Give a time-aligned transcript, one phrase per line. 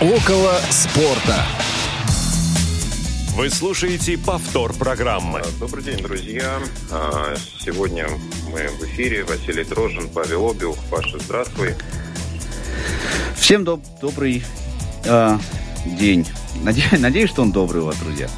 [0.00, 1.42] Около спорта.
[3.34, 5.40] Вы слушаете повтор программы.
[5.58, 6.58] Добрый день, друзья.
[6.92, 8.06] А, сегодня
[8.52, 9.24] мы в эфире.
[9.24, 10.76] Василий Дрожин, Павел Обиух.
[10.90, 11.74] Паша, здравствуй.
[13.36, 14.44] Всем доб- добрый
[15.06, 15.38] э,
[15.86, 16.26] день.
[16.62, 18.28] Наде- надеюсь, что он добрый у вас, друзья.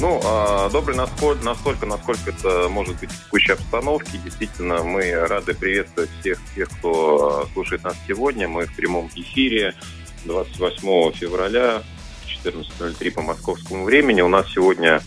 [0.00, 4.18] Ну, а, добрый насколько, настолько, насколько это может быть в текущей обстановке.
[4.18, 8.48] Действительно, мы рады приветствовать всех тех, кто слушает нас сегодня.
[8.48, 9.74] Мы в прямом эфире
[10.24, 11.82] 28 февраля
[12.44, 14.22] 14.03 по московскому времени.
[14.22, 15.00] У нас сегодня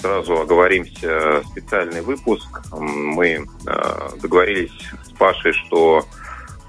[0.00, 2.46] сразу оговоримся специальный выпуск.
[2.70, 4.72] Мы а, договорились
[5.04, 6.04] с Пашей, что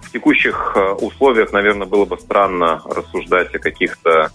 [0.01, 4.31] в текущих а, условиях, наверное, было бы странно рассуждать о каких-то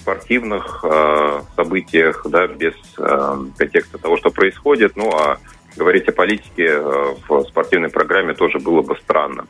[0.00, 4.96] спортивных э, событиях, да, без э, контекста того, что происходит.
[4.96, 5.38] Ну, а
[5.76, 9.46] говорить о политике э, в спортивной программе тоже было бы странно.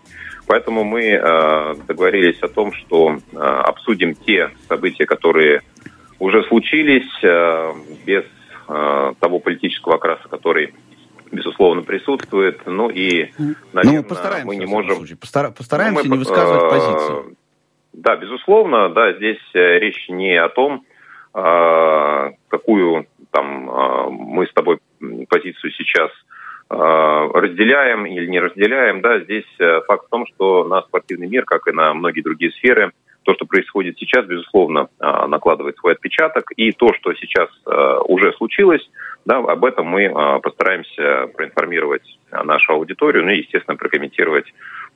[0.50, 5.62] Поэтому мы э, договорились о том, что э, обсудим те события, которые
[6.18, 7.72] уже случились, э,
[8.04, 8.24] без
[8.66, 10.74] того политического окраса, который
[11.32, 12.60] безусловно присутствует.
[12.66, 13.32] Ну и,
[13.72, 15.04] наверное, ну, постараемся, мы не можем...
[15.20, 15.50] Постара...
[15.50, 17.36] Постараемся ну, мы, не высказывать позицию.
[17.92, 20.84] Да, безусловно, да, здесь речь не о том,
[21.32, 23.64] какую там
[24.10, 24.78] мы с тобой
[25.28, 26.10] позицию сейчас
[26.70, 29.44] разделяем или не разделяем, да, здесь
[29.86, 32.92] факт в том, что на спортивный мир, как и на многие другие сферы,
[33.24, 36.52] то, что происходит сейчас, безусловно, накладывает свой отпечаток.
[36.56, 37.48] И то, что сейчас
[38.06, 38.88] уже случилось,
[39.26, 44.46] да, об этом мы постараемся проинформировать нашу аудиторию, ну и, естественно, прокомментировать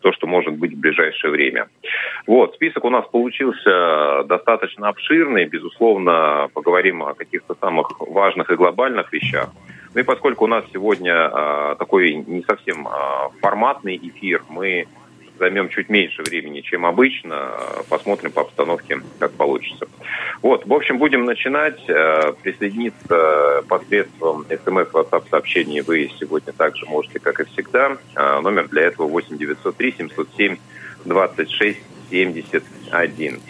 [0.00, 1.68] то, что может быть в ближайшее время.
[2.26, 5.44] Вот, список у нас получился достаточно обширный.
[5.46, 9.50] Безусловно, поговорим о каких-то самых важных и глобальных вещах.
[9.94, 14.88] Ну и поскольку у нас сегодня а, такой не совсем а, форматный эфир, мы
[15.38, 17.50] займем чуть меньше времени, чем обычно.
[17.88, 19.86] Посмотрим по обстановке, как получится.
[20.42, 21.84] Вот, в общем, будем начинать.
[21.86, 27.96] Присоединиться посредством смс, WhatsApp сообщений вы сегодня также можете, как и всегда.
[28.14, 30.56] Номер для этого 8 903 707
[31.04, 31.78] 26
[32.10, 33.40] 71.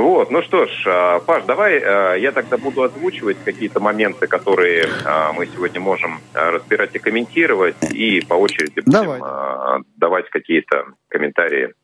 [0.00, 1.80] Вот, ну что ж, Паш, давай
[2.20, 4.86] я тогда буду озвучивать какие-то моменты, которые
[5.34, 9.82] мы сегодня можем разбирать и комментировать, и по очереди будем давай.
[9.96, 11.74] давать какие-то комментарии,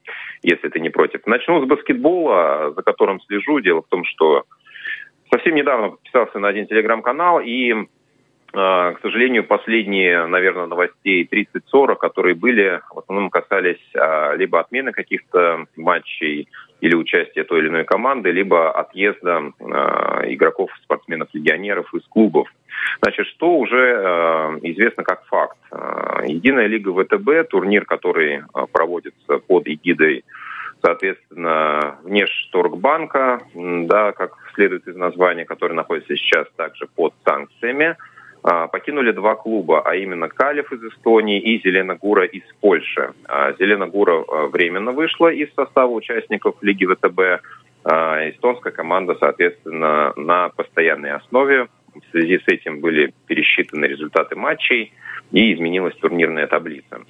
[0.42, 1.26] если ты не против.
[1.26, 3.58] Начну с баскетбола, за которым слежу.
[3.60, 4.44] Дело в том, что
[5.32, 7.74] совсем недавно подписался на один телеграм-канал, и
[8.52, 13.82] к сожалению, последние, наверное, новостей 30-40, которые были, в основном касались
[14.36, 16.48] либо отмены каких-то матчей
[16.84, 19.52] или участия той или иной команды, либо отъезда
[20.28, 22.46] игроков, спортсменов, легионеров из клубов.
[23.02, 25.56] Значит, что уже известно как факт.
[26.26, 30.24] Единая лига ВТБ, турнир, который проводится под эгидой
[30.84, 37.96] соответственно, внешторгбанка, да, как следует из названия, который находится сейчас также под санкциями,
[38.44, 43.12] покинули два клуба, а именно Калев из Эстонии и Зеленогура из Польши.
[43.58, 47.42] Зеленогура временно вышла из состава участников Лиги ВТБ.
[47.86, 51.68] Эстонская команда, соответственно, на постоянной основе.
[51.94, 54.92] В связи с этим были пересчитаны результаты матчей
[55.34, 57.00] и изменилась турнирная таблица.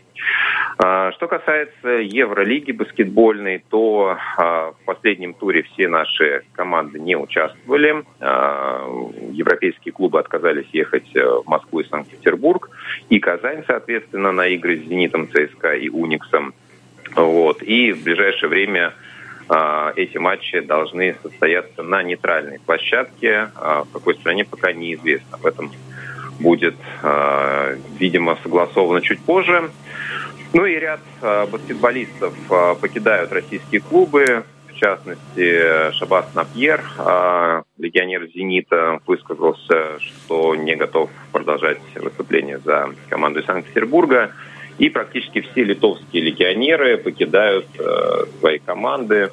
[0.76, 8.02] Что касается Евролиги баскетбольной, то в последнем туре все наши команды не участвовали.
[9.30, 12.70] Европейские клубы отказались ехать в Москву и Санкт-Петербург.
[13.10, 16.54] И Казань, соответственно, на игры с «Зенитом», ЦСКА и «Униксом».
[17.14, 17.62] Вот.
[17.62, 18.94] И в ближайшее время
[19.94, 23.50] эти матчи должны состояться на нейтральной площадке.
[23.54, 25.36] В какой стране пока неизвестно.
[25.36, 25.70] Об этом
[26.40, 26.74] будет,
[27.98, 29.70] видимо, согласовано чуть позже.
[30.52, 32.34] Ну и ряд баскетболистов
[32.80, 34.44] покидают российские клубы.
[34.68, 36.82] В частности, Шабас Напьер,
[37.78, 44.32] легионер «Зенита», высказался, что не готов продолжать выступление за команду Санкт-Петербурга.
[44.78, 47.66] И практически все литовские легионеры покидают
[48.40, 49.30] свои команды.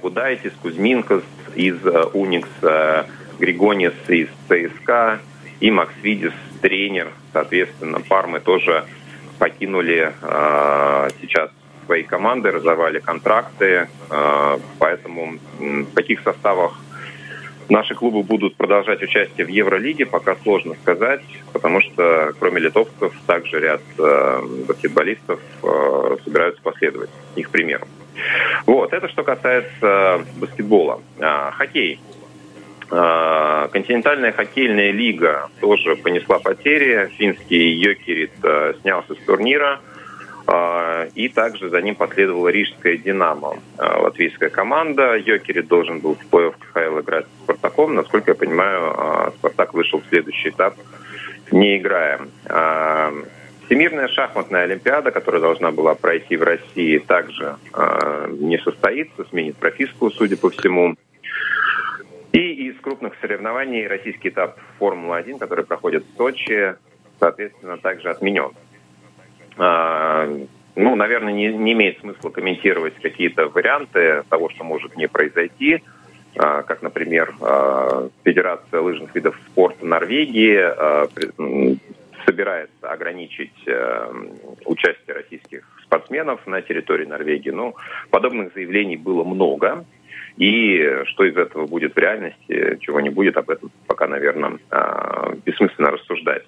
[0.00, 1.22] Гудайтис, Кузьминкас
[1.54, 1.76] из
[2.14, 3.04] Уникс, э,
[3.38, 5.20] Григонис из ЦСКА
[5.60, 8.86] и Максвидис, тренер, соответственно, Пармы тоже
[9.38, 11.50] покинули э, сейчас
[11.86, 13.88] свои команды, разорвали контракты.
[14.10, 16.80] Э, поэтому в каких составах
[17.70, 21.22] Наши клубы будут продолжать участие в Евролиге, пока сложно сказать,
[21.52, 27.86] потому что кроме литовцев также ряд э, баскетболистов э, собираются последовать их примеру.
[28.66, 31.00] Вот, это что касается баскетбола.
[31.20, 32.00] А, хоккей.
[32.92, 37.08] А, континентальная хоккейная лига тоже понесла потери.
[37.16, 39.80] Финский Йокерит а, снялся с турнира.
[40.46, 43.56] А, и также за ним последовала Рижская «Динамо».
[43.78, 45.16] Латвийская команда.
[45.16, 47.94] Йокерит должен был в плей-офф КХЛ играть с «Спартаком».
[47.94, 50.74] Насколько я понимаю, «Спартак» вышел в следующий этап,
[51.52, 52.20] не играя.
[53.66, 57.54] Всемирная шахматная олимпиада, которая должна была пройти в России, также
[58.40, 60.96] не состоится, сменит прописку, судя по всему.
[62.52, 66.74] Из крупных соревнований российский этап Формулы-1, который проходит в Сочи,
[67.18, 68.50] соответственно, также отменен.
[69.56, 70.28] А,
[70.74, 75.82] ну, наверное, не, не имеет смысла комментировать какие-то варианты того, что может не произойти,
[76.36, 80.58] а, как, например, а, Федерация лыжных видов спорта Норвегии
[82.26, 83.66] собирается ограничить
[84.66, 87.50] участие российских спортсменов на территории Норвегии.
[87.50, 87.74] Ну,
[88.10, 89.84] подобных заявлений было много.
[90.36, 94.58] И что из этого будет в реальности, чего не будет, об этом пока, наверное,
[95.44, 96.44] бессмысленно рассуждать.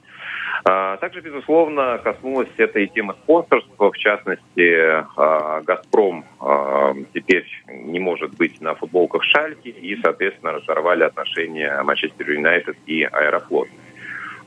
[0.64, 3.90] А, также, безусловно, коснулась этой темы спонсорства.
[3.90, 11.02] В частности, а, «Газпром» а, теперь не может быть на футболках «Шальки» и, соответственно, разорвали
[11.02, 13.68] отношения Манчестер Юнайтед и «Аэрофлот».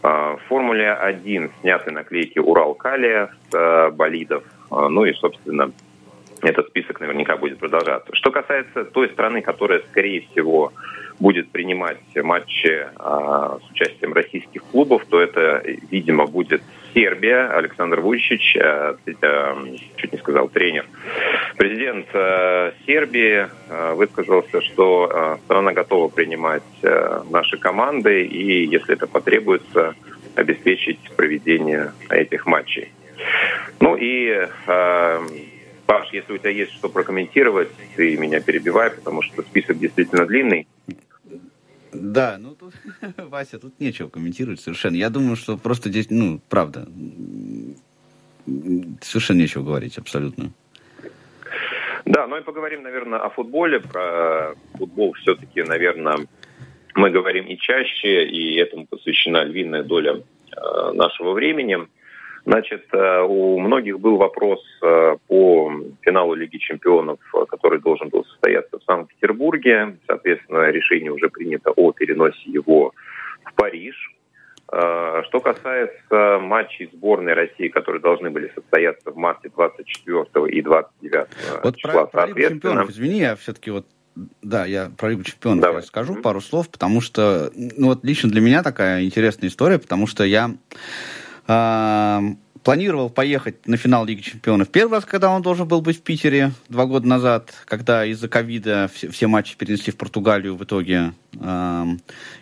[0.02, 4.44] В «Формуле-1» сняты наклейки «Урал-Калия» с болидов.
[4.70, 5.72] Ну и, собственно,
[6.50, 8.16] этот список наверняка будет продолжаться.
[8.16, 10.72] Что касается той страны, которая, скорее всего,
[11.20, 16.62] будет принимать матчи а, с участием российских клубов, то это, видимо, будет
[16.94, 17.48] Сербия.
[17.48, 19.66] Александр Вучич, а, а,
[19.96, 20.86] чуть не сказал, тренер.
[21.58, 28.94] Президент а, Сербии а, высказался, что а, страна готова принимать а, наши команды и, если
[28.94, 29.96] это потребуется,
[30.36, 32.92] обеспечить проведение этих матчей.
[33.80, 35.20] Ну и э,
[35.86, 40.68] Паш, если у тебя есть что прокомментировать, ты меня перебивай, потому что список действительно длинный.
[41.94, 42.74] Да, ну тут,
[43.18, 44.96] Вася, тут нечего комментировать совершенно.
[44.96, 46.88] Я думаю, что просто здесь, ну, правда,
[49.02, 50.52] совершенно нечего говорить, абсолютно.
[52.06, 53.80] Да, ну и поговорим, наверное, о футболе.
[53.80, 56.28] Про футбол все-таки, наверное,
[56.94, 60.22] мы говорим и чаще, и этому посвящена львиная доля
[60.56, 61.80] э, нашего времени.
[62.46, 65.72] Значит, э, у многих был вопрос э, по
[66.02, 69.98] финалу Лиги чемпионов, э, который должен был состояться в Санкт-Петербурге.
[70.06, 72.94] Соответственно, решение уже принято о переносе его
[73.44, 74.12] в Париж.
[74.68, 81.28] Что касается матчей сборной России, которые должны были состояться в марте 24 и 29
[81.64, 83.86] вот числа, про, про Лигу чемпионов, извини, я все-таки вот
[84.42, 85.84] да, я про Лигу чемпионов Давай.
[85.84, 86.22] скажу mm-hmm.
[86.22, 90.50] пару слов, потому что, ну вот лично для меня такая интересная история, потому что я
[91.46, 96.52] планировал поехать на финал Лиги Чемпионов первый раз, когда он должен был быть в Питере
[96.68, 101.14] два года назад, когда из-за ковида все, все матчи перенесли в Португалию в итоге.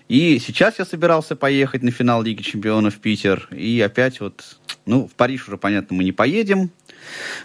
[0.07, 3.49] И сейчас я собирался поехать на финал Лиги Чемпионов в Питер.
[3.51, 6.71] И опять вот, ну, в Париж уже, понятно, мы не поедем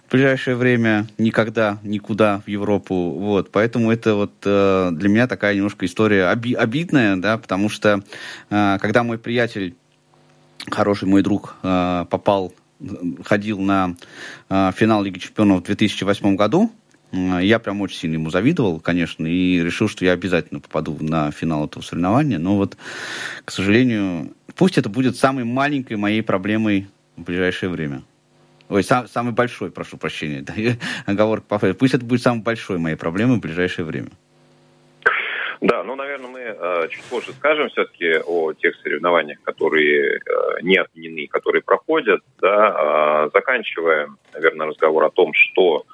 [0.06, 3.10] в ближайшее время никогда никуда в Европу.
[3.10, 8.02] Вот, поэтому это вот э, для меня такая немножко история оби- обидная, да, потому что
[8.50, 9.74] э, когда мой приятель
[10.66, 12.52] хороший мой друг э, попал,
[13.24, 13.94] ходил на
[14.48, 16.70] э, финал Лиги Чемпионов в 2008 году.
[17.12, 21.30] Э, я прям очень сильно ему завидовал, конечно, и решил, что я обязательно попаду на
[21.30, 22.38] финал этого соревнования.
[22.38, 22.76] Но вот,
[23.44, 28.02] к сожалению, пусть это будет самой маленькой моей проблемой в ближайшее время.
[28.68, 30.44] Ой, сам, самый большой, прошу прощения.
[31.06, 34.10] Оговорка, пусть это будет самой большой моей проблемой в ближайшее время.
[35.60, 40.20] Да, ну, наверное, мы э, чуть позже скажем все-таки о тех соревнованиях, которые э,
[40.62, 45.84] не отменены, которые проходят, да, э, заканчивая, наверное, разговор о том, что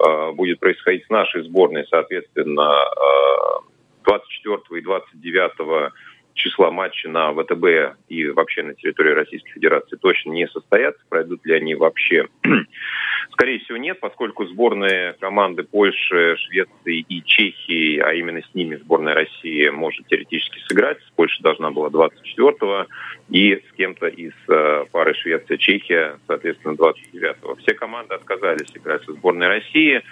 [0.00, 5.92] э, будет происходить с нашей сборной, соответственно, э, 24 и 29
[6.34, 11.02] числа матча на ВТБ и вообще на территории Российской Федерации точно не состоятся.
[11.08, 12.26] Пройдут ли они вообще?
[13.34, 19.14] Скорее всего, нет, поскольку сборные команды Польши, Швеции и Чехии, а именно с ними сборная
[19.14, 20.98] России может теоретически сыграть.
[21.00, 22.86] С Польшей должна была 24-го
[23.30, 27.56] и с кем-то из э, пары Швеция-Чехия, соответственно, 29-го.
[27.56, 30.02] Все команды отказались играть со сборной России.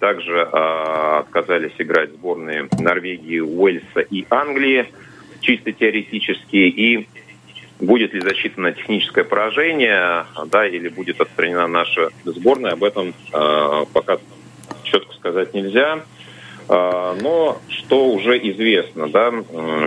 [0.00, 4.88] Также э, отказались играть сборные Норвегии, Уэльса и Англии
[5.40, 7.06] чисто теоретически, и
[7.82, 14.18] будет ли засчитано техническое поражение, да, или будет отстранена наша сборная, об этом э, пока
[14.84, 16.04] четко сказать нельзя.
[16.68, 19.30] Э, но что уже известно, да,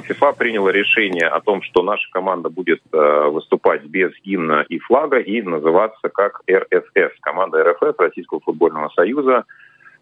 [0.03, 5.19] ФИФА приняла решение о том, что наша команда будет э, выступать без гимна и флага
[5.19, 9.45] и называться как РФС, команда РФС Российского футбольного союза,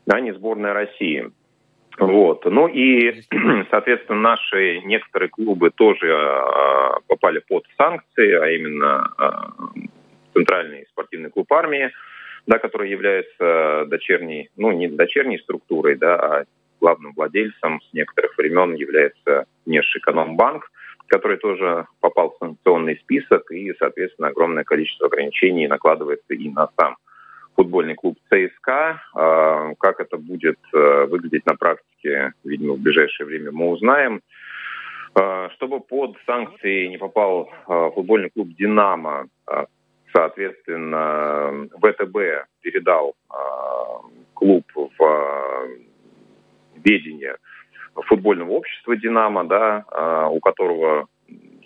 [0.08, 1.30] а не сборная России.
[1.98, 2.46] Вот.
[2.46, 3.22] Ну и,
[3.72, 9.80] соответственно, наши некоторые клубы тоже э, попали под санкции, а именно э,
[10.34, 11.92] Центральный спортивный клуб армии.
[12.48, 16.44] да, которая является дочерней, ну, не дочерней структурой, да, а
[16.82, 20.70] главным владельцем с некоторых времен является Внешэкономбанк,
[21.08, 26.98] который тоже попал в санкционный список, и, соответственно, огромное количество ограничений накладывается и на сам
[27.56, 29.02] футбольный клуб ЦСКА.
[29.16, 34.22] А, как это будет э, выглядеть на практике, видимо, в ближайшее время мы узнаем.
[35.16, 39.28] А, чтобы под санкции не попал а, футбольный клуб «Динамо»,
[40.12, 43.16] соответственно, ВТБ передал
[44.36, 45.68] клуб в
[46.76, 47.38] ведение
[47.96, 51.08] футбольного общества «Динамо», да, у которого,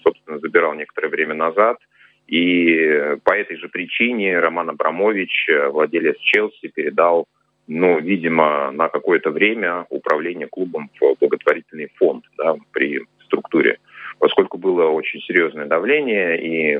[0.01, 1.77] собственно, забирал некоторое время назад–
[2.27, 7.25] и по этой же причине Роман Абрамович, э, владелец Челси, передал,
[7.67, 13.79] ну, видимо, на какое-то время управление клубом в благотворительный фонд да, при структуре,
[14.19, 16.79] поскольку было очень серьезное давление и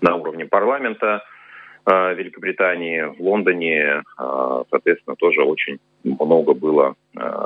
[0.00, 1.22] на уровне парламента
[1.84, 6.94] э, Великобритании, в Лондоне, э, соответственно, тоже очень много было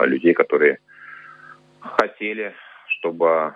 [0.02, 0.78] людей, которые
[1.80, 2.52] хотели,
[2.86, 3.54] чтобы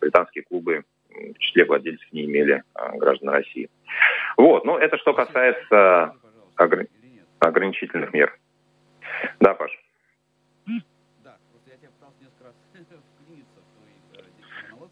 [0.00, 3.68] британские клубы в числе владельцев не имели а, граждан России.
[4.36, 6.14] Вот, ну это что касается
[6.56, 6.86] огр...
[7.40, 8.36] ограничительных мер.
[9.40, 9.70] Да, Паш.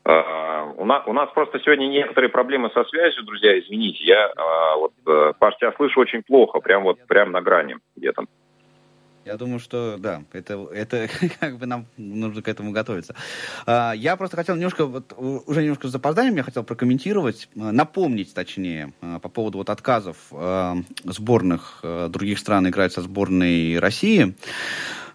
[0.05, 4.03] Uh, у, нас, у нас просто сегодня некоторые проблемы со связью, друзья, извините.
[4.05, 8.23] Я uh, вот, uh, Паш, тебя слышу очень плохо, прям вот прям на грани где-то.
[9.29, 11.07] Я думаю, что да, это, это
[11.41, 13.15] как бы нам нужно к этому готовиться.
[13.67, 18.33] А, я просто хотел немножко, вот, уже немножко с запозданием я хотел прокомментировать, а, напомнить,
[18.33, 20.17] точнее, а, по поводу вот отказов
[21.05, 24.35] сборных других стран играть со сборной России.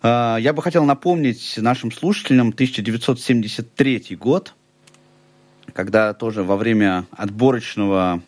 [0.03, 4.53] Я бы хотел напомнить нашим слушателям 1973 год,
[5.73, 8.21] когда тоже во время отборочного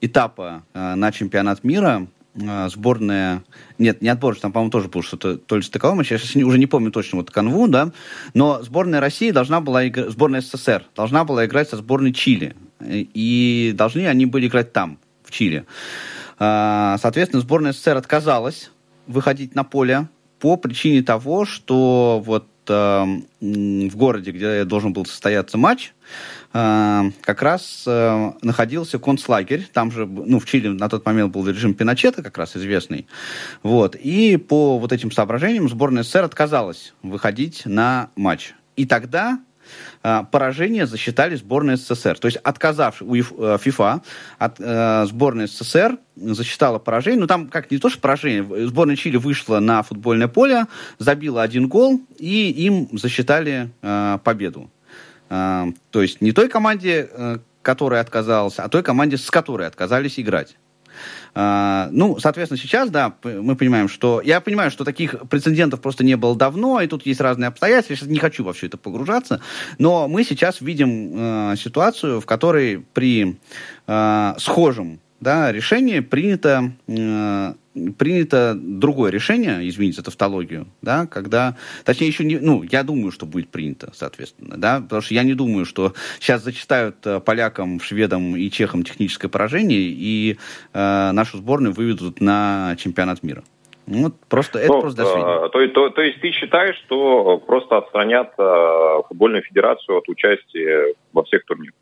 [0.00, 3.44] этапа на чемпионат мира сборная...
[3.78, 6.66] Нет, не отборочная, там, по-моему, тоже был что-то то ли стыковым, я сейчас уже не
[6.66, 7.92] помню точно вот канву, да,
[8.34, 13.72] но сборная России должна была играть, сборная СССР должна была играть со сборной Чили, и
[13.74, 15.64] должны они были играть там, в Чили.
[16.38, 18.70] А, соответственно, сборная СССР отказалась
[19.06, 20.08] выходить на поле
[20.38, 25.94] по причине того, что вот в городе, где должен был состояться матч,
[26.52, 29.66] как раз э, находился концлагерь.
[29.72, 33.06] Там же, ну, в Чили на тот момент был режим Пиночета, как раз известный.
[33.62, 33.96] Вот.
[33.96, 38.54] И по вот этим соображениям сборная СССР отказалась выходить на матч.
[38.76, 39.38] И тогда
[40.02, 42.18] а, поражение засчитали сборная СССР.
[42.18, 44.02] То есть отказавшись у э, ФИФА,
[44.38, 47.20] от, э, сборная СССР засчитала поражение.
[47.20, 48.66] Ну, там как не то, что поражение.
[48.66, 50.66] Сборная Чили вышла на футбольное поле,
[50.98, 54.70] забила один гол, и им засчитали э, победу.
[55.32, 60.56] То есть не той команде, э, которая отказалась, а той команде, с которой отказались играть.
[61.34, 64.20] А, ну, соответственно, сейчас, да, мы понимаем, что...
[64.20, 67.94] Я понимаю, что таких прецедентов просто не было давно, и тут есть разные обстоятельства.
[67.94, 69.40] Я сейчас не хочу во все это погружаться,
[69.78, 73.38] но мы сейчас видим э, ситуацию, в которой при
[73.86, 77.54] э, схожем да, решение принято, э,
[77.98, 83.26] принято другое решение, извините за тавтологию, да, когда, точнее, еще не, ну, я думаю, что
[83.26, 88.36] будет принято, соответственно, да, потому что я не думаю, что сейчас зачитают э, полякам, шведам
[88.36, 90.36] и чехам техническое поражение и
[90.72, 93.42] э, нашу сборную выведут на чемпионат мира.
[93.86, 97.78] Ну, вот просто это ну, просто до то, то, то есть ты считаешь, что просто
[97.78, 101.74] отстранят э, футбольную федерацию от участия во всех турнирах?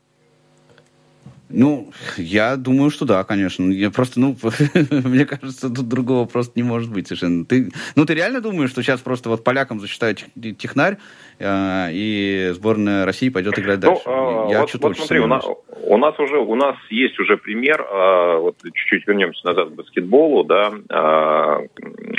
[1.53, 3.71] Ну, я думаю, что да, конечно.
[3.71, 4.35] Я просто, ну,
[4.89, 7.45] мне кажется, тут другого просто не может быть совершенно.
[7.45, 10.25] Ты, ну, ты реально думаешь, что сейчас просто вот полякам засчитают
[10.57, 10.97] технарь,
[11.39, 14.03] э, и сборная России пойдет играть ну, дальше?
[14.05, 15.45] Ну, я вот, вот смотри, у нас,
[15.83, 20.43] у нас уже, у нас есть уже пример, э, вот чуть-чуть вернемся назад к баскетболу,
[20.43, 21.67] да, э,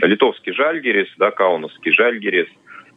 [0.06, 2.48] литовский Жальгерис, да, Каунасский Жальгерис,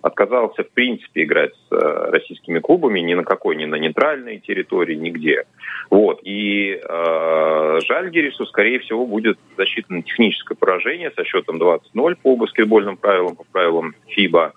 [0.05, 4.93] отказался в принципе играть с э, российскими клубами ни на какой, ни на нейтральной территории,
[4.93, 5.45] нигде.
[5.89, 6.19] Вот.
[6.23, 13.35] И э, Жальгерису, скорее всего, будет засчитано техническое поражение со счетом 20-0 по баскетбольным правилам,
[13.35, 14.53] по правилам ФИБА.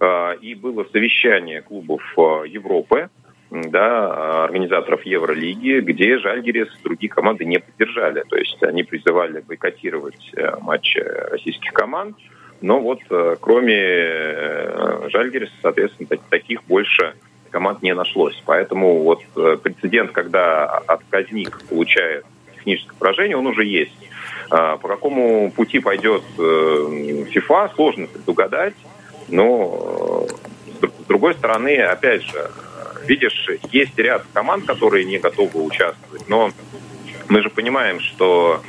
[0.00, 3.08] Э, и было совещание клубов э, Европы,
[3.50, 8.22] да, организаторов Евролиги, где Жальгерис другие команды не поддержали.
[8.28, 12.16] То есть они призывали бойкотировать э, матчи российских команд.
[12.60, 17.14] Но вот э, кроме э, Жальгериса, соответственно, таких больше
[17.50, 18.40] команд не нашлось.
[18.44, 22.24] Поэтому вот э, прецедент, когда отказник получает
[22.54, 23.92] техническое поражение, он уже есть.
[24.50, 28.74] А, по какому пути пойдет ФИФА, сложно предугадать.
[29.28, 30.26] Но
[30.82, 32.50] с другой стороны, опять же,
[33.06, 36.50] видишь, есть ряд команд, которые не готовы участвовать, но
[37.28, 38.60] мы же понимаем, что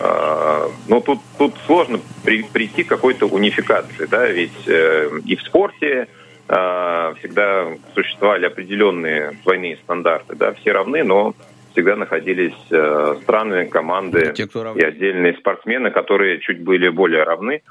[0.00, 5.42] э, ну, тут, тут сложно при, прийти к какой-то унификации, да, ведь э, и в
[5.42, 6.08] спорте
[6.48, 11.34] э, всегда существовали определенные двойные стандарты, да, все равны, но
[11.76, 17.62] всегда находились э, страны, команды Те, и отдельные спортсмены, которые чуть были более равны,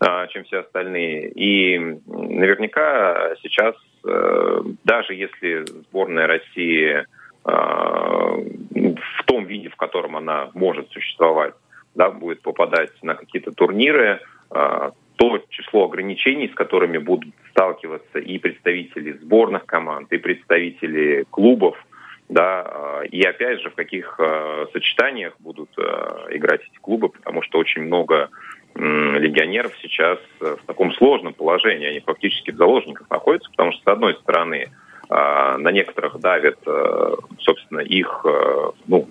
[0.00, 1.30] э, чем все остальные.
[1.30, 3.74] И наверняка сейчас,
[4.06, 7.04] э, даже если сборная России
[7.44, 11.54] в том виде, в котором она может существовать,
[11.98, 18.38] да, будет попадать на какие-то турниры, э, то число ограничений, с которыми будут сталкиваться и
[18.38, 21.76] представители сборных команд, и представители клубов,
[22.28, 24.18] да, э, и опять же в каких
[24.72, 25.70] сочетаниях будут
[26.30, 28.30] играть эти клубы, потому что очень много
[28.76, 34.14] легионеров сейчас в таком сложном положении, они фактически в заложниках находятся, потому что с одной
[34.14, 34.68] стороны
[35.10, 39.08] а, на некоторых давят, э, собственно, их э, ну,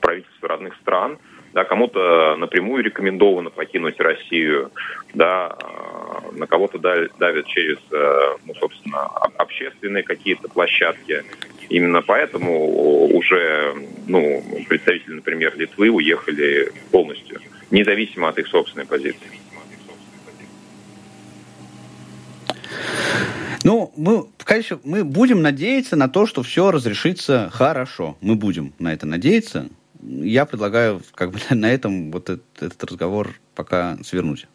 [0.00, 1.18] правительство родных стран,
[1.56, 4.70] да, кому-то напрямую рекомендовано покинуть Россию,
[5.14, 9.06] да, а, на кого-то давят через, э, ну, собственно,
[9.38, 11.24] общественные какие-то площадки.
[11.70, 13.74] Именно поэтому уже
[14.06, 19.40] ну, представители, например, Литвы уехали полностью, независимо от их собственной позиции.
[23.64, 28.18] Ну, мы, конечно, мы будем надеяться на то, что все разрешится хорошо.
[28.20, 29.70] Мы будем на это надеяться.
[30.06, 34.46] Я предлагаю как бы на этом вот этот, этот разговор пока свернуть.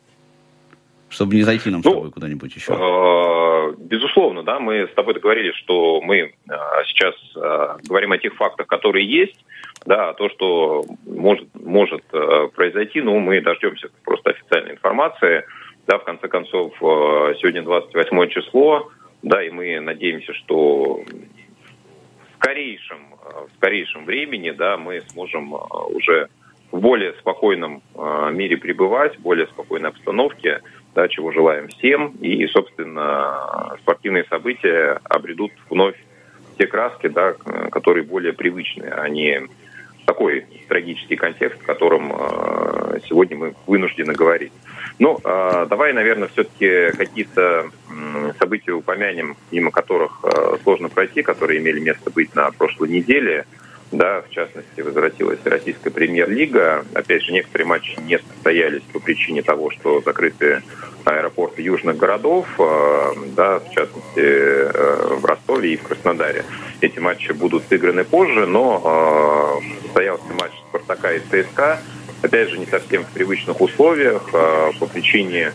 [1.10, 2.72] Чтобы не зайти нам ну, с тобой куда-нибудь еще.
[2.72, 6.32] Э, безусловно, да, мы с тобой договорились, что мы э,
[6.88, 9.36] сейчас э, говорим о тех фактах, которые есть,
[9.86, 12.04] да, то, что может, может
[12.56, 15.44] произойти, ну, мы дождемся просто официальной информации.
[15.88, 18.92] Да, в конце концов, сегодня 28 число,
[19.24, 21.02] да, и мы надеемся, что
[22.42, 26.28] скорейшем, в скорейшем времени, да, мы сможем а, уже
[26.72, 30.62] в более спокойном а, мире пребывать, в более спокойной обстановке,
[30.96, 32.16] да, чего желаем всем.
[32.20, 35.96] И, собственно, спортивные события обретут вновь
[36.58, 37.34] те краски, да,
[37.72, 39.48] которые более привычны, а не
[40.06, 44.52] такой трагический контекст, в котором э, сегодня мы вынуждены говорить.
[45.02, 47.72] Ну, э, давай, наверное, все-таки какие-то
[48.38, 53.48] события упомянем, мимо которых э, сложно пройти, которые имели место быть на прошлой неделе.
[53.92, 56.86] Да, в частности, возвратилась российская премьер-лига.
[56.94, 60.62] Опять же, некоторые матчи не состоялись по причине того, что закрыты
[61.04, 66.46] аэропорты южных городов, э, да, в частности, э, в Ростове и в Краснодаре.
[66.80, 71.80] Эти матчи будут сыграны позже, но состоялся матч Спартака и ЦСКА,
[72.22, 75.54] опять же, не совсем в привычных условиях, по причине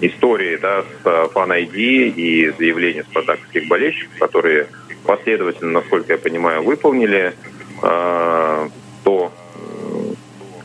[0.00, 4.66] истории да, с фан-ID и заявления спартаковских болельщиков, которые
[5.04, 7.34] последовательно, насколько я понимаю, выполнили
[7.82, 8.68] э,
[9.04, 9.32] то,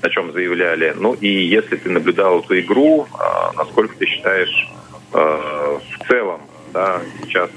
[0.01, 0.93] о чем заявляли.
[0.97, 3.07] Ну и если ты наблюдал эту игру,
[3.55, 4.69] насколько ты считаешь
[5.11, 6.41] в целом,
[6.73, 7.49] да, сейчас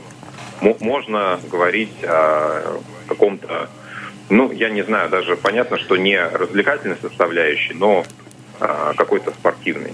[0.61, 3.69] можно говорить о каком-то,
[4.31, 8.05] ну, я не знаю, даже понятно, что не развлекательной составляющей, но
[8.61, 9.93] э, какой-то спортивной.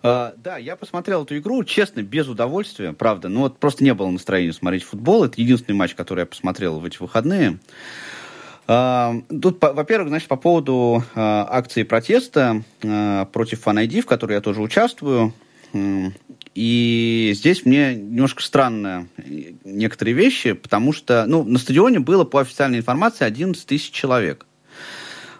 [0.00, 3.28] Uh, да, я посмотрел эту игру, честно, без удовольствия, правда.
[3.28, 5.24] Ну вот просто не было настроения смотреть футбол.
[5.24, 7.58] Это единственный матч, который я посмотрел в эти выходные.
[8.68, 14.62] Uh, тут, во-первых, значит, по поводу uh, акции протеста против FanID, в которой я тоже
[14.62, 15.32] участвую.
[16.60, 19.06] И здесь мне немножко странно
[19.62, 24.44] некоторые вещи, потому что ну, на стадионе было, по официальной информации, 11 тысяч человек.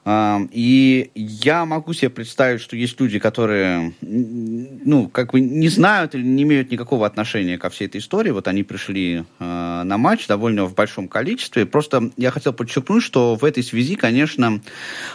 [0.08, 6.22] И я могу себе представить, что есть люди, которые, ну, как бы не знают или
[6.22, 8.30] не имеют никакого отношения ко всей этой истории.
[8.30, 11.66] Вот они пришли э, на матч довольно в большом количестве.
[11.66, 14.60] Просто я хотел подчеркнуть, что в этой связи, конечно,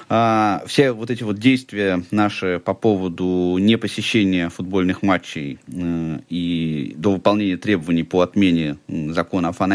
[0.09, 5.57] э, все вот эти вот действия наши по поводу непосещения футбольных матчей
[6.29, 9.73] и до выполнения требований по отмене закона о фан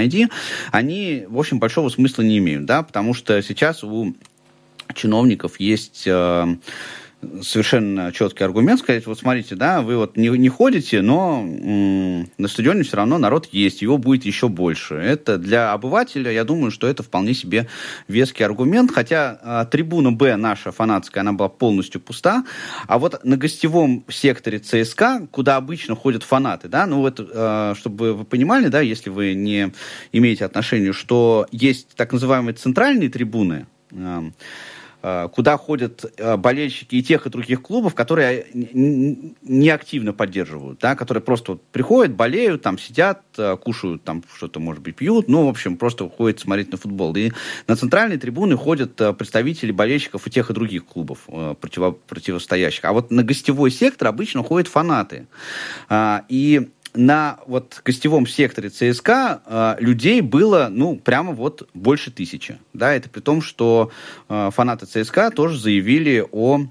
[0.71, 4.15] они, в общем, большого смысла не имеют, да, потому что сейчас у
[4.95, 6.57] чиновников есть э,
[7.43, 12.49] совершенно четкий аргумент сказать, вот смотрите, да, вы вот не, не ходите, но м, на
[12.49, 14.95] стадионе все равно народ есть, его будет еще больше.
[14.95, 17.67] Это для обывателя, я думаю, что это вполне себе
[18.07, 22.45] веский аргумент, хотя э, трибуна Б наша фанатская, она была полностью пуста,
[22.87, 28.15] а вот на гостевом секторе ЦСКА, куда обычно ходят фанаты, да, ну вот, э, чтобы
[28.15, 29.73] вы понимали, да, если вы не
[30.13, 34.23] имеете отношения, что есть так называемые центральные трибуны, Э,
[35.01, 41.23] куда ходят э, болельщики и тех, и других клубов, которые не активно поддерживают, да, которые
[41.23, 45.49] просто вот приходят, болеют, там сидят, э, кушают, там что-то, может быть, пьют, ну, в
[45.49, 47.15] общем, просто ходят смотреть на футбол.
[47.15, 47.31] И
[47.69, 51.29] на центральные трибуны ходят представители болельщиков и тех, и других клубов
[51.61, 52.85] противо противостоящих.
[52.85, 55.29] А вот на гостевой сектор обычно ходят фанаты.
[55.89, 62.59] А, и на вот гостевом секторе ЦСКА э, людей было, ну, прямо вот больше тысячи.
[62.73, 63.93] Да, это при том, что
[64.29, 66.67] э, фанаты ЦСКА тоже заявили о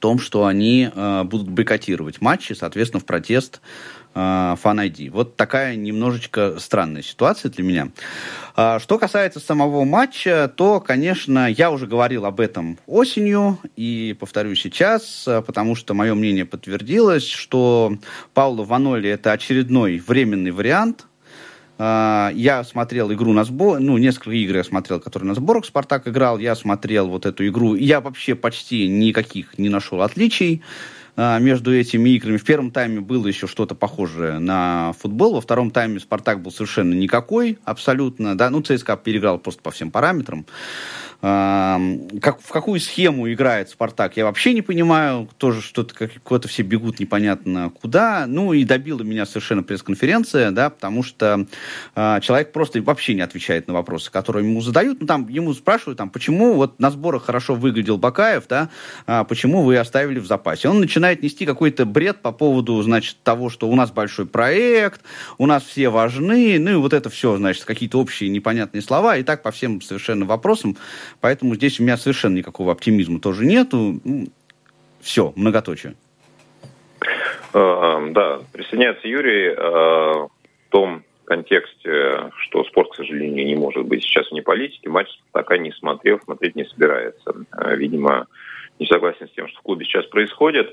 [0.00, 3.60] том, что они э, будут бойкотировать матчи, соответственно, в протест
[4.14, 5.10] Fan ID.
[5.10, 7.88] Вот такая немножечко странная ситуация для меня.
[8.56, 14.54] А, что касается самого матча, то, конечно, я уже говорил об этом осенью и повторю
[14.56, 17.96] сейчас, а, потому что мое мнение подтвердилось, что
[18.34, 21.06] Пауло Ваноли это очередной временный вариант,
[21.80, 26.08] а, я смотрел игру на сбор, ну, несколько игр я смотрел, которые на сборах Спартак
[26.08, 26.38] играл.
[26.38, 27.76] Я смотрел вот эту игру.
[27.76, 30.62] Я вообще почти никаких не нашел отличий.
[31.20, 32.36] А, между этими играми.
[32.36, 36.94] В первом тайме было еще что-то похожее на футбол, во втором тайме Спартак был совершенно
[36.94, 40.46] никакой, абсолютно, да, ну, ЦСКА переиграл просто по всем параметрам
[41.20, 45.28] как, в какую схему играет Спартак, я вообще не понимаю.
[45.36, 48.26] Тоже что-то, как, куда-то все бегут непонятно куда.
[48.28, 51.46] Ну и добила меня совершенно пресс-конференция, да, потому что
[51.96, 55.00] э, человек просто вообще не отвечает на вопросы, которые ему задают.
[55.00, 58.68] Ну там ему спрашивают, там, почему вот на сборах хорошо выглядел Бакаев, да,
[59.06, 60.68] а почему вы оставили в запасе.
[60.68, 65.00] Он начинает нести какой-то бред по поводу, значит, того, что у нас большой проект,
[65.36, 69.24] у нас все важны, ну и вот это все, значит, какие-то общие непонятные слова, и
[69.24, 70.76] так по всем совершенно вопросам
[71.20, 74.00] Поэтому здесь у меня совершенно никакого оптимизма тоже нету.
[74.04, 74.26] Ну,
[75.00, 75.94] Все, многоточие.
[77.52, 84.02] А, да, присоединяется Юрий а, в том контексте, что спорт, к сожалению, не может быть
[84.02, 84.88] сейчас вне политики.
[84.88, 87.34] Матч пока не смотрел, смотреть не собирается.
[87.76, 88.26] Видимо,
[88.78, 90.72] не согласен с тем, что в клубе сейчас происходит.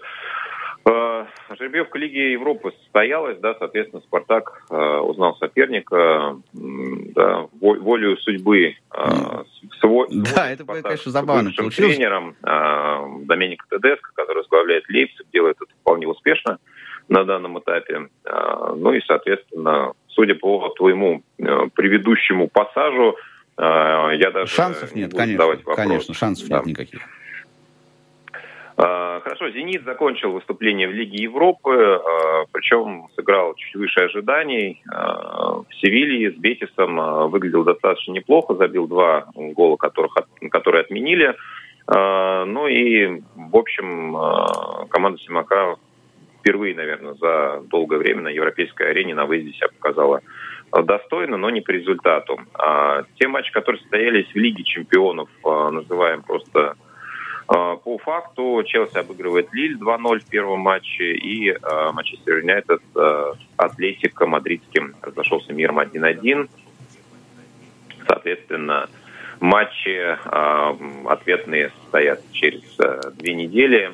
[0.88, 1.26] Э,
[1.58, 8.76] жеребьевка Лиги Европы состоялась, да, соответственно, Спартак э, узнал соперника, да, волю судьбы.
[8.96, 9.44] Э,
[9.80, 11.96] свой, да, это, Спартак, конечно, забавно получилось.
[11.96, 16.60] тренером э, Доменико Тедеско, который возглавляет Лейпциг, делает это вполне успешно
[17.08, 18.10] на данном этапе.
[18.26, 21.44] Э, ну и, соответственно, судя по твоему э,
[21.74, 23.16] предыдущему пассажу,
[23.58, 26.58] э, я даже шансов нет, не конечно, конечно, шансов да.
[26.58, 27.02] нет никаких.
[28.78, 34.82] А, хорошо, «Зенит» закончил выступление в Лиге Европы, а, причем сыграл чуть выше ожиданий.
[34.92, 40.18] А, в Севилье с Бетисом выглядел достаточно неплохо, забил два гола, которых,
[40.52, 41.36] которые отменили.
[41.88, 44.18] Ну и, в общем,
[44.90, 45.76] команда Симака
[46.40, 50.22] впервые, наверное, за долгое время на европейской арене на выезде себя показала
[50.72, 52.40] достойно, но не по результату.
[53.20, 56.76] Те матчи, которые состоялись в Лиге чемпионов, называем просто
[57.48, 64.26] по факту Челси обыгрывает Лиль 2-0 в первом матче, и э, Манчестер Юнайтед э, Атлетико
[64.26, 66.50] Мадридским разошелся миром 1-1.
[68.08, 68.90] Соответственно,
[69.40, 70.18] матчи э,
[71.06, 73.94] ответные состоят через э, две недели.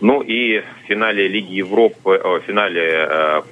[0.00, 3.42] Ну и в финале Лиги Европы, о, в финале э,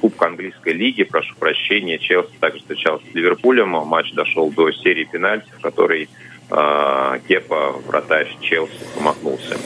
[0.00, 3.68] Кубка Английской лиги, прошу прощения, Челси также встречался с Ливерпулем.
[3.68, 6.08] Матч дошел до серии пенальти, в которой э,
[7.28, 9.56] Кепа, вратарь Челси, помахнулся.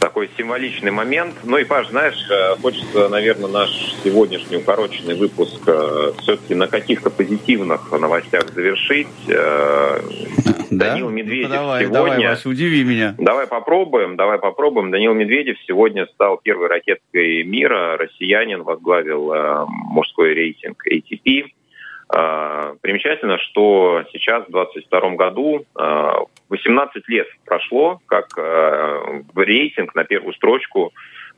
[0.00, 1.34] Такой символичный момент.
[1.44, 3.70] Ну и, Паш, знаешь, э, хочется, наверное, наш
[4.02, 9.08] сегодняшний укороченный выпуск э, все-таки на каких-то позитивных новостях завершить.
[9.28, 10.00] Э,
[10.70, 10.92] да?
[10.92, 11.94] Данил Медведев ну, давай, сегодня...
[11.94, 13.14] Давай, Вася, удиви меня.
[13.18, 14.90] Давай попробуем, давай попробуем.
[14.90, 17.96] Данил Медведев сегодня стал первой ракеткой мира.
[17.96, 21.46] Россиянин возглавил э, мужской рейтинг ATP.
[22.12, 25.64] А, примечательно, что сейчас, в 2022 году,
[26.48, 30.92] 18 а, лет прошло, как а, в рейтинг на первую строчку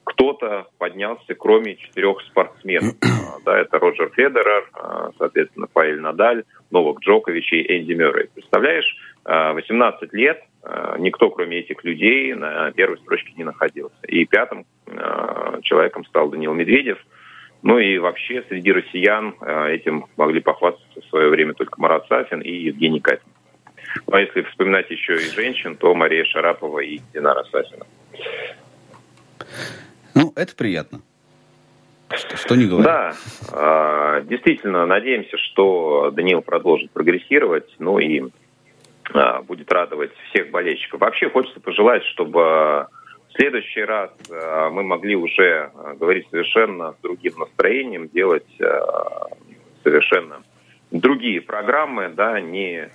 [0.04, 2.94] кто-то поднялся, кроме четырех спортсменов.
[3.44, 4.70] Да, это Роджер Федерер,
[5.18, 8.28] соответственно, Паэль Надаль, Новак Джокович и Энди Мюррей.
[8.32, 8.87] Представляешь,
[9.24, 10.44] 18 лет
[11.00, 13.96] никто, кроме этих людей, на первой строчке не находился.
[14.06, 14.64] И пятым
[15.62, 16.98] человеком стал Даниил Медведев–
[17.62, 22.40] ну и вообще среди россиян э, этим могли похвастаться в свое время только Марат Сафин
[22.40, 23.29] и Евгений Катин.
[24.07, 27.87] Ну а если вспоминать еще и женщин, то Мария Шарапова и Динара Сафина.
[30.14, 31.01] Ну, это приятно.
[32.11, 32.85] Что, что не говорю.
[32.85, 33.14] Да,
[33.53, 38.22] э, действительно, надеемся, что Даниил продолжит прогрессировать, ну и
[39.14, 41.01] э, будет радовать всех болельщиков.
[41.01, 42.88] Вообще хочется пожелать, чтобы
[43.32, 48.80] в следующий раз э, мы могли уже э, говорить совершенно с другим настроением, делать э,
[49.82, 50.42] совершенно
[50.90, 52.90] другие программы, да, не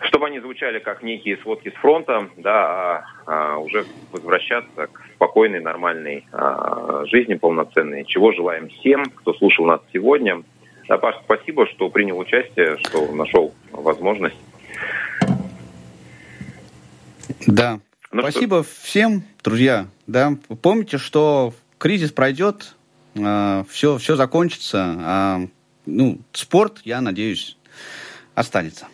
[0.00, 5.58] чтобы они звучали как некие сводки с фронта, да, а, а уже возвращаться к спокойной,
[5.58, 8.04] нормальной а, жизни полноценной.
[8.04, 10.44] Чего желаем всем, кто слушал нас сегодня.
[10.86, 14.38] Да, Паш, спасибо, что принял участие, что нашел возможность.
[17.48, 17.80] Да.
[18.10, 18.72] Ну, спасибо что...
[18.82, 19.86] всем, друзья.
[20.06, 22.74] Да, помните, что кризис пройдет,
[23.14, 24.94] э, все, все закончится.
[24.98, 25.40] А,
[25.84, 27.56] ну, спорт, я надеюсь,
[28.34, 28.86] останется.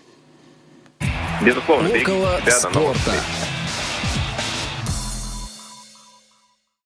[1.44, 3.12] Безусловно, Около спорта.